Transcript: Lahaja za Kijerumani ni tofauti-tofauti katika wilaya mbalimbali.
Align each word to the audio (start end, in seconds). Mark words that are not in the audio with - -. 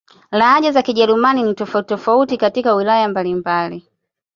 Lahaja 0.31 0.71
za 0.71 0.81
Kijerumani 0.81 1.43
ni 1.43 1.53
tofauti-tofauti 1.53 2.37
katika 2.37 2.75
wilaya 2.75 3.07
mbalimbali. 3.09 3.87